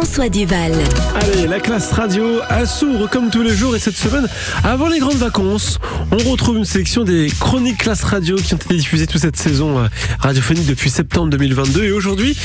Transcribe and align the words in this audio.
François 0.00 0.28
Duval. 0.28 0.74
Allez, 1.16 1.48
la 1.48 1.58
classe 1.58 1.90
radio 1.90 2.38
à 2.48 2.66
s'ouvre 2.66 3.10
comme 3.10 3.30
tous 3.30 3.42
les 3.42 3.52
jours 3.52 3.74
et 3.74 3.80
cette 3.80 3.96
semaine, 3.96 4.28
avant 4.62 4.86
les 4.86 5.00
grandes 5.00 5.16
vacances, 5.16 5.80
on 6.12 6.30
retrouve 6.30 6.58
une 6.58 6.64
sélection 6.64 7.02
des 7.02 7.26
chroniques 7.40 7.78
classe 7.78 8.04
radio 8.04 8.36
qui 8.36 8.54
ont 8.54 8.58
été 8.58 8.76
diffusées 8.76 9.08
toute 9.08 9.20
cette 9.20 9.36
saison 9.36 9.76
euh, 9.76 9.88
radiophonique 10.20 10.66
depuis 10.66 10.88
septembre 10.88 11.30
2022 11.30 11.82
et 11.82 11.90
aujourd'hui, 11.90 12.36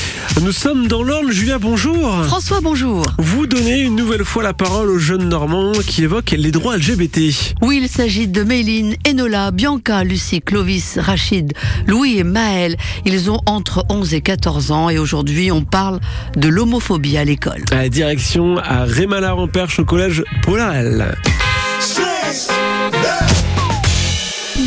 nous 0.42 0.52
sommes 0.52 0.88
dans 0.88 1.04
l'Orne. 1.04 1.32
Julia, 1.32 1.60
bonjour. 1.60 2.24
François, 2.26 2.60
bonjour. 2.60 3.06
Vous 3.20 3.46
donnez 3.46 3.82
une 3.82 3.96
nouvelle 3.96 4.26
fois 4.26 4.42
la 4.42 4.56
parole 4.56 4.90
aux 4.90 4.98
jeunes 4.98 5.30
Normands 5.30 5.74
qui 5.86 6.04
évoquent 6.04 6.32
les 6.32 6.52
droits 6.52 6.76
LGBT. 6.78 7.20
Oui, 7.62 7.82
il 7.84 7.88
s'agit 7.88 8.28
de 8.28 8.42
Méline, 8.42 8.96
Enola, 9.08 9.52
Bianca, 9.52 10.04
Lucie, 10.04 10.42
Clovis, 10.42 10.98
Rachid, 10.98 11.54
Louis 11.86 12.18
et 12.18 12.24
Maël. 12.24 12.78
Ils 13.06 13.30
ont 13.30 13.42
entre 13.46 13.86
11 13.90 14.16
et 14.16 14.22
14 14.22 14.72
ans 14.72 14.90
et 14.90 14.98
aujourd'hui 14.98 15.52
on 15.52 15.62
parle 15.62 16.00
de 16.36 16.48
l'homophobie 16.48 17.16
à 17.16 17.24
l'école. 17.24 17.43
À 17.72 17.76
la 17.76 17.90
direction 17.90 18.58
à 18.58 18.86
Rémalard 18.86 19.38
en 19.38 19.48
Perche 19.48 19.80
au 19.80 19.86
collège 19.86 20.24
Polarel. 20.44 21.16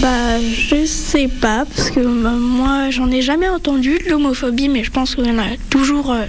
Bah, 0.01 0.41
je 0.41 0.85
sais 0.85 1.29
pas, 1.29 1.65
parce 1.65 1.91
que 1.91 2.01
bah, 2.01 2.33
moi, 2.33 2.91
j'en 2.91 3.09
ai 3.11 3.23
jamais 3.23 3.49
entendu 3.49 3.99
l'homophobie, 4.09 4.69
mais 4.69 4.83
je 4.83 4.91
pense 4.91 5.15
qu'il 5.15 5.27
y 5.27 5.31
en 5.31 5.39
a 5.39 5.57
toujours 5.71 6.11
euh, 6.11 6.25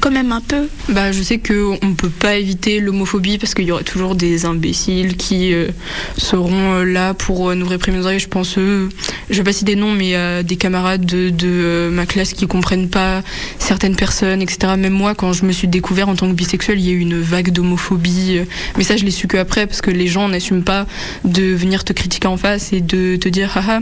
quand 0.00 0.10
même 0.10 0.32
un 0.32 0.40
peu. 0.40 0.68
Bah, 0.88 1.12
je 1.12 1.22
sais 1.22 1.38
qu'on 1.38 1.78
ne 1.82 1.94
peut 1.94 2.08
pas 2.08 2.36
éviter 2.36 2.80
l'homophobie 2.80 3.36
parce 3.36 3.54
qu'il 3.54 3.66
y 3.66 3.72
aura 3.72 3.82
toujours 3.82 4.14
des 4.14 4.46
imbéciles 4.46 5.16
qui 5.16 5.52
euh, 5.52 5.68
seront 6.16 6.72
euh, 6.72 6.84
là 6.84 7.12
pour 7.12 7.54
nous 7.54 7.66
réprimer. 7.66 8.00
Je 8.18 8.28
pense, 8.28 8.56
je 8.56 8.88
vais 9.30 9.42
pas 9.42 9.52
citer 9.52 9.74
des 9.74 9.80
noms, 9.80 9.92
mais 9.92 10.42
des 10.42 10.56
camarades 10.56 11.04
de, 11.04 11.90
ma 11.92 12.06
classe 12.06 12.32
qui 12.32 12.46
comprennent 12.46 12.88
pas 12.88 13.22
certaines 13.58 13.96
personnes, 13.96 14.40
etc. 14.40 14.74
Même 14.78 14.92
moi, 14.92 15.14
quand 15.14 15.34
je 15.34 15.44
me 15.44 15.52
suis 15.52 15.68
découvert 15.68 16.08
en 16.08 16.14
tant 16.14 16.28
que 16.28 16.34
bisexuel, 16.34 16.80
il 16.80 16.86
y 16.86 16.90
a 16.90 16.92
eu 16.92 16.98
une 16.98 17.20
vague 17.20 17.50
d'homophobie. 17.50 18.40
Mais 18.78 18.84
ça, 18.84 18.96
je 18.96 19.04
l'ai 19.04 19.10
su 19.10 19.28
que 19.28 19.36
après, 19.36 19.66
parce 19.66 19.82
que 19.82 19.90
les 19.90 20.06
gens 20.06 20.28
n'assument 20.28 20.64
pas 20.64 20.86
de 21.24 21.42
venir 21.54 21.84
te 21.84 21.92
critiquer 21.92 22.28
en 22.28 22.36
face 22.36 22.72
et 22.72 22.80
de 22.80 23.01
te 23.16 23.28
dire 23.28 23.50
haha 23.56 23.80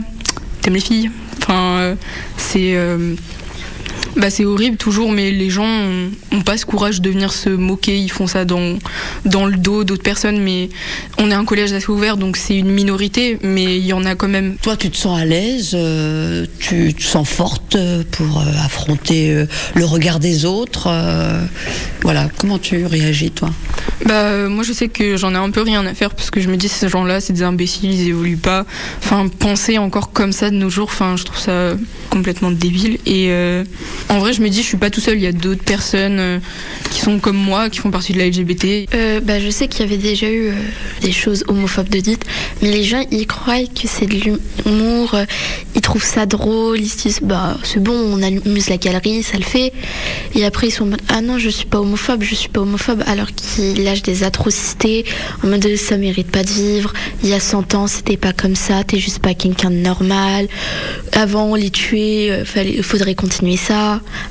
t'aimes 0.61 0.75
les 0.75 0.79
filles. 0.79 1.11
Enfin 1.37 1.77
euh, 1.79 1.95
c'est 2.37 2.75
euh, 2.75 3.15
bah 4.17 4.29
c'est 4.29 4.45
horrible 4.45 4.77
toujours, 4.77 5.11
mais 5.11 5.31
les 5.31 5.49
gens 5.49 5.65
ont, 6.31 6.41
pas 6.41 6.57
ce 6.57 6.65
courage 6.65 7.01
de 7.01 7.09
venir 7.09 7.31
se 7.31 7.49
moquer. 7.49 7.97
Ils 7.97 8.11
font 8.11 8.27
ça 8.27 8.45
dans 8.45 8.77
dans 9.25 9.45
le 9.45 9.57
dos 9.57 9.83
d'autres 9.83 10.03
personnes, 10.03 10.39
mais 10.39 10.69
on 11.17 11.31
est 11.31 11.33
un 11.33 11.45
collège 11.45 11.71
assez 11.73 11.89
ouvert, 11.89 12.17
donc 12.17 12.37
c'est 12.37 12.57
une 12.57 12.71
minorité, 12.71 13.37
mais 13.41 13.77
il 13.77 13.85
y 13.85 13.93
en 13.93 14.05
a 14.05 14.15
quand 14.15 14.27
même. 14.27 14.55
Toi, 14.61 14.75
tu 14.75 14.89
te 14.89 14.97
sens 14.97 15.19
à 15.19 15.25
l'aise, 15.25 15.71
euh, 15.73 16.45
tu 16.59 16.93
te 16.93 17.03
sens 17.03 17.27
forte 17.27 17.77
pour 18.11 18.43
affronter 18.63 19.45
le 19.75 19.85
regard 19.85 20.19
des 20.19 20.45
autres. 20.45 20.89
voilà, 22.01 22.27
comment 22.37 22.59
tu 22.59 22.85
réagis 22.85 23.31
toi? 23.31 23.49
Bah, 24.05 24.47
moi, 24.47 24.63
je 24.63 24.73
sais 24.73 24.87
que 24.87 25.17
j'en 25.17 25.33
ai 25.33 25.37
un 25.37 25.51
peu 25.51 25.61
rien 25.61 25.85
à 25.85 25.93
faire 25.93 26.15
parce 26.15 26.31
que 26.31 26.41
je 26.41 26.49
me 26.49 26.57
dis, 26.57 26.67
ces 26.67 26.89
gens-là, 26.89 27.21
c'est 27.21 27.33
des 27.33 27.43
imbéciles, 27.43 27.91
ils 27.93 28.09
évoluent 28.09 28.37
pas. 28.37 28.65
Enfin, 28.97 29.27
penser 29.27 29.77
encore 29.77 30.11
comme 30.11 30.31
ça 30.31 30.49
de 30.49 30.55
nos 30.55 30.69
jours, 30.69 30.89
enfin, 30.91 31.15
je 31.17 31.23
trouve 31.23 31.39
ça 31.39 31.73
complètement 32.09 32.51
débile. 32.51 32.97
Et 33.05 33.27
euh, 33.29 33.63
en 34.09 34.19
vrai, 34.19 34.33
je 34.33 34.41
me 34.41 34.49
dis, 34.49 34.61
je 34.61 34.67
suis 34.67 34.77
pas 34.77 34.89
tout 34.89 34.99
seul, 34.99 35.15
il 35.15 35.23
y 35.23 35.27
a 35.27 35.31
d'autres 35.31 35.63
personnes 35.63 36.19
euh, 36.19 36.39
qui 36.89 36.99
sont 36.99 37.19
comme 37.19 37.37
moi, 37.37 37.69
qui 37.69 37.79
font 37.79 37.91
partie 37.91 38.13
de 38.13 38.19
la 38.19 38.27
LGBT. 38.27 38.89
Euh, 38.93 39.21
bah, 39.21 39.39
je 39.39 39.49
sais 39.49 39.67
qu'il 39.67 39.85
y 39.85 39.87
avait 39.87 39.97
déjà 40.01 40.29
eu 40.29 40.51
des 41.01 41.11
choses 41.11 41.45
homophobes 41.47 41.89
de 41.89 41.99
dites, 41.99 42.25
mais 42.61 42.71
les 42.71 42.83
gens, 42.83 43.03
ils 43.11 43.25
croient 43.25 43.65
que 43.65 43.87
c'est 43.87 44.07
de 44.07 44.15
l'humour, 44.65 45.15
ils 45.75 45.81
trouvent 45.81 46.03
ça 46.03 46.25
drôle, 46.25 46.79
ils 46.79 46.89
se 46.89 46.97
disent, 46.97 47.19
bah, 47.21 47.57
c'est 47.63 47.81
bon, 47.81 47.93
on 47.93 48.21
amuse 48.21 48.69
la 48.69 48.77
galerie, 48.77 49.23
ça 49.23 49.37
le 49.37 49.43
fait. 49.43 49.71
Et 50.35 50.45
après, 50.45 50.67
ils 50.67 50.71
sont 50.71 50.91
en 50.91 50.97
ah 51.09 51.21
non, 51.21 51.37
je 51.37 51.49
suis 51.49 51.65
pas 51.65 51.79
homophobe, 51.79 52.23
je 52.23 52.35
suis 52.35 52.49
pas 52.49 52.61
homophobe, 52.61 53.03
alors 53.07 53.27
qu'ils 53.31 53.83
lâchent 53.83 54.01
des 54.01 54.23
atrocités 54.23 55.05
en 55.43 55.47
mode 55.47 55.67
ça 55.75 55.97
mérite 55.97 56.29
pas 56.31 56.43
de 56.43 56.49
vivre, 56.49 56.93
il 57.23 57.29
y 57.29 57.33
a 57.33 57.39
100 57.39 57.75
ans, 57.75 57.87
c'était 57.87 58.17
pas 58.17 58.33
comme 58.33 58.55
ça, 58.55 58.83
t'es 58.83 58.99
juste 58.99 59.19
pas 59.19 59.33
quelqu'un 59.33 59.69
de 59.69 59.75
normal. 59.75 60.47
Avant, 61.13 61.45
on 61.45 61.55
les 61.55 61.69
tuait, 61.69 62.43
il 62.55 62.83
faudrait 62.83 63.15
continuer 63.15 63.57
ça. 63.57 63.80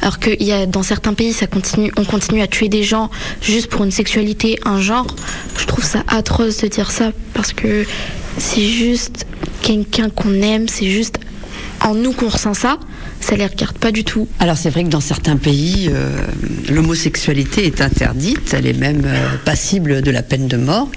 Alors 0.02 0.18
que 0.18 0.30
y 0.42 0.52
a, 0.52 0.66
dans 0.66 0.82
certains 0.82 1.14
pays, 1.14 1.32
ça 1.32 1.46
continue, 1.46 1.92
on 1.96 2.04
continue 2.04 2.42
à 2.42 2.46
tuer 2.46 2.68
des 2.68 2.82
gens 2.82 3.10
juste 3.42 3.68
pour 3.68 3.84
une 3.84 3.90
sexualité, 3.90 4.58
un 4.64 4.80
genre. 4.80 5.06
Je 5.58 5.66
trouve 5.66 5.84
ça 5.84 6.02
atroce 6.08 6.58
de 6.58 6.68
dire 6.68 6.90
ça 6.90 7.12
parce 7.34 7.52
que 7.52 7.84
c'est 8.38 8.68
juste 8.68 9.26
quelqu'un 9.62 10.10
qu'on 10.10 10.34
aime, 10.42 10.68
c'est 10.68 10.90
juste 10.90 11.18
en 11.82 11.94
nous 11.94 12.12
qu'on 12.12 12.28
ressent 12.28 12.54
ça, 12.54 12.78
ça 13.20 13.36
les 13.36 13.46
regarde 13.46 13.76
pas 13.78 13.92
du 13.92 14.04
tout. 14.04 14.28
Alors 14.38 14.56
c'est 14.56 14.70
vrai 14.70 14.84
que 14.84 14.88
dans 14.88 15.00
certains 15.00 15.36
pays, 15.36 15.88
euh, 15.90 16.16
l'homosexualité 16.68 17.66
est 17.66 17.80
interdite, 17.80 18.54
elle 18.54 18.66
est 18.66 18.78
même 18.78 19.02
euh, 19.06 19.36
passible 19.44 20.02
de 20.02 20.10
la 20.10 20.22
peine 20.22 20.46
de 20.48 20.56
mort. 20.56 20.90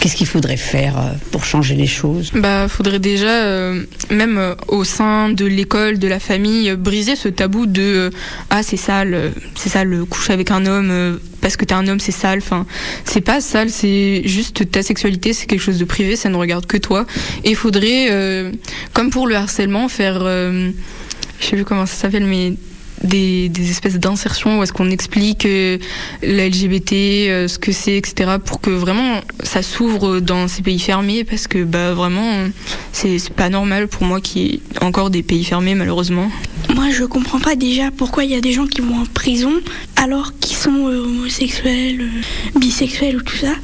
Qu'est-ce 0.00 0.16
qu'il 0.16 0.26
faudrait 0.26 0.56
faire 0.56 0.98
euh, 0.98 1.12
pour 1.30 1.44
changer 1.44 1.74
les 1.74 1.86
choses? 1.86 2.30
Bah, 2.34 2.68
faudrait 2.68 2.98
déjà, 2.98 3.72
même 4.10 4.56
au 4.68 4.84
sein 4.84 5.28
de 5.28 5.44
l'école, 5.44 5.98
de 5.98 6.08
la 6.08 6.18
famille, 6.18 6.74
briser 6.74 7.16
ce 7.16 7.28
tabou 7.28 7.66
de 7.66 8.10
ah 8.48 8.62
c'est 8.62 8.76
sale, 8.76 9.32
c'est 9.54 9.68
sale, 9.68 10.04
coucher 10.08 10.32
avec 10.32 10.50
un 10.50 10.64
homme 10.66 11.20
parce 11.40 11.56
que 11.56 11.64
t'es 11.64 11.74
un 11.74 11.86
homme, 11.86 12.00
c'est 12.00 12.12
sale. 12.12 12.38
Enfin, 12.38 12.66
c'est 13.04 13.20
pas 13.20 13.40
sale, 13.40 13.70
c'est 13.70 14.22
juste 14.24 14.70
ta 14.70 14.82
sexualité, 14.82 15.32
c'est 15.32 15.46
quelque 15.46 15.62
chose 15.62 15.78
de 15.78 15.84
privé, 15.84 16.16
ça 16.16 16.28
ne 16.28 16.36
regarde 16.36 16.66
que 16.66 16.76
toi. 16.76 17.06
Et 17.44 17.54
faudrait, 17.54 18.52
comme 18.92 19.10
pour 19.10 19.26
le 19.26 19.36
harcèlement, 19.36 19.88
faire 19.88 20.24
je 21.40 21.46
sais 21.46 21.56
plus 21.56 21.64
comment 21.64 21.86
ça 21.86 21.94
s'appelle, 21.94 22.26
mais 22.26 22.54
des, 23.02 23.50
espèces 23.70 23.98
d'insertions 23.98 24.58
où 24.58 24.62
est-ce 24.62 24.72
qu'on 24.72 24.90
explique 24.90 25.46
euh, 25.46 25.78
la 26.22 26.48
LGBT, 26.48 26.92
euh, 26.92 27.48
ce 27.48 27.58
que 27.58 27.72
c'est, 27.72 27.96
etc. 27.96 28.36
pour 28.44 28.60
que 28.60 28.70
vraiment 28.70 29.20
ça 29.42 29.62
s'ouvre 29.62 30.20
dans 30.20 30.48
ces 30.48 30.62
pays 30.62 30.78
fermés 30.78 31.24
parce 31.24 31.46
que 31.46 31.64
bah 31.64 31.92
vraiment 31.94 32.48
c'est 32.92 33.30
pas 33.30 33.48
normal 33.48 33.88
pour 33.88 34.04
moi 34.04 34.20
qu'il 34.20 34.54
y 34.54 34.60
encore 34.80 35.10
des 35.10 35.22
pays 35.22 35.44
fermés 35.44 35.74
malheureusement. 35.74 36.30
Moi 36.74 36.90
je 36.90 37.04
comprends 37.04 37.40
pas 37.40 37.56
déjà 37.56 37.90
pourquoi 37.90 38.24
il 38.24 38.30
y 38.30 38.36
a 38.36 38.40
des 38.40 38.52
gens 38.52 38.66
qui 38.66 38.80
vont 38.80 39.00
en 39.00 39.06
prison 39.06 39.52
alors 39.96 40.32
qu'ils 40.40 40.56
sont 40.56 40.88
euh, 40.88 41.04
homosexuels, 41.04 42.08
bisexuels 42.56 43.16
ou 43.16 43.22
tout 43.22 43.36
ça 43.36 43.54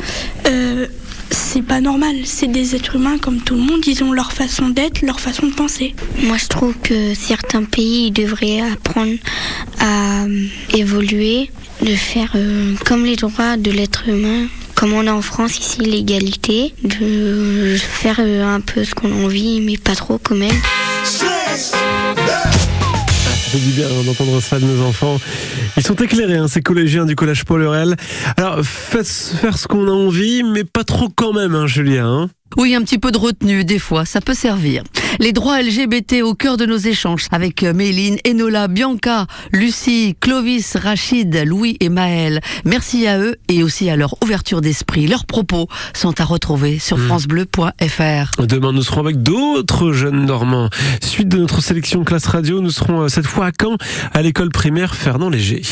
c'est 1.57 1.63
pas 1.63 1.81
normal. 1.81 2.17
C'est 2.25 2.49
des 2.49 2.77
êtres 2.77 2.97
humains 2.97 3.17
comme 3.17 3.41
tout 3.41 3.55
le 3.55 3.63
monde. 3.63 3.87
Ils 3.87 4.05
ont 4.05 4.13
leur 4.13 4.33
façon 4.33 4.69
d'être, 4.69 5.01
leur 5.01 5.21
façon 5.21 5.47
de 5.47 5.55
penser. 5.55 5.95
Moi, 6.23 6.37
je 6.37 6.49
trouve 6.49 6.75
que 6.83 7.15
certains 7.15 7.65
pays 7.65 8.11
devraient 8.11 8.61
apprendre 8.61 9.17
à 9.79 10.25
euh, 10.25 10.47
évoluer, 10.75 11.51
de 11.81 11.95
faire 11.95 12.33
euh, 12.35 12.75
comme 12.85 13.07
les 13.07 13.17
droits 13.17 13.57
de 13.57 13.71
l'être 13.71 14.07
humain. 14.07 14.49
Comme 14.75 14.93
on 14.93 15.07
a 15.07 15.13
en 15.13 15.23
France 15.23 15.59
ici 15.59 15.81
l'égalité, 15.81 16.75
de 16.85 17.77
faire 17.79 18.17
euh, 18.19 18.45
un 18.45 18.61
peu 18.61 18.85
ce 18.85 18.95
qu'on 18.95 19.11
a 19.11 19.25
envie, 19.25 19.63
mais 19.63 19.79
pas 19.79 19.95
trop 19.95 20.19
quand 20.19 20.37
même 20.37 20.61
fait 23.57 23.67
du 23.67 23.73
bien 23.73 23.89
d'entendre 24.05 24.41
ça 24.41 24.59
de 24.59 24.65
nos 24.65 24.85
enfants. 24.85 25.19
Ils 25.77 25.83
sont 25.83 25.95
éclairés, 25.95 26.37
hein, 26.37 26.49
ces 26.49 26.63
collégiens 26.63 27.05
du 27.05 27.15
collège 27.15 27.45
Paul 27.45 27.63
Hurel. 27.63 27.97
Alors, 28.37 28.61
faites 28.63 29.07
faire 29.07 29.57
ce 29.57 29.67
qu'on 29.67 29.89
a 29.89 29.93
envie, 29.93 30.43
mais 30.43 30.65
pas 30.65 30.85
trop 30.85 31.09
quand 31.09 31.33
même, 31.33 31.55
hein, 31.55 31.67
Julien. 31.67 32.07
Hein. 32.07 32.29
Oui, 32.57 32.75
un 32.75 32.83
petit 32.83 32.99
peu 32.99 33.11
de 33.11 33.19
retenue, 33.19 33.65
des 33.65 33.79
fois, 33.79 34.05
ça 34.05 34.21
peut 34.21 34.35
servir. 34.35 34.83
Les 35.19 35.33
droits 35.33 35.61
LGBT 35.61 36.23
au 36.23 36.35
cœur 36.35 36.57
de 36.57 36.65
nos 36.65 36.77
échanges 36.77 37.27
avec 37.31 37.63
euh, 37.63 37.75
Méline, 37.75 38.17
Enola, 38.27 38.69
Bianca, 38.69 39.27
Lucie, 39.53 40.17
Clovis, 40.21 40.77
Rachid, 40.77 41.35
Louis 41.45 41.77
et 41.81 41.89
Maël. 41.89 42.41
Merci 42.65 43.07
à 43.07 43.19
eux 43.19 43.37
et 43.49 43.63
aussi 43.63 43.91
à 43.91 43.97
leur 43.97 44.15
ouverture 44.23 44.61
d'esprit. 44.61 45.07
Leurs 45.07 45.27
propos 45.27 45.69
sont 45.95 46.19
à 46.21 46.25
retrouver 46.25 46.79
sur 46.79 46.97
hmm. 46.97 47.07
francebleu.fr. 47.07 48.43
Demain, 48.47 48.73
nous 48.73 48.83
serons 48.83 49.01
avec 49.01 49.23
d'autres 49.23 49.93
jeunes 49.93 50.25
normands. 50.25 50.71
Suite 51.03 51.29
de 51.29 51.39
notre 51.39 51.63
sélection 51.63 52.05
classe 52.05 52.27
radio, 52.27 52.61
nous 52.61 52.71
serons 52.71 53.03
euh, 53.03 53.09
cette 53.09 53.27
fois 53.27 53.47
à 53.47 53.51
Caen, 53.59 53.77
à 54.13 54.23
l'école 54.23 54.51
primaire 54.51 54.95
Fernand 54.95 55.29
Léger. 55.29 55.63